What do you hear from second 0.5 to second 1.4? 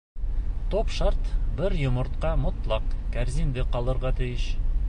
Төп шарт: